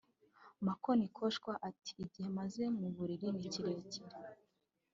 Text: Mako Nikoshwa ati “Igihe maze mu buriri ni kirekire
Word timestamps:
Mako 0.65 0.89
Nikoshwa 0.97 1.51
ati 1.69 1.91
“Igihe 2.03 2.27
maze 2.37 2.61
mu 2.77 2.87
buriri 2.95 3.27
ni 3.37 3.45
kirekire 3.53 4.17